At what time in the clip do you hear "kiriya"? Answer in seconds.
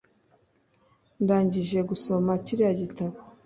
2.45-2.71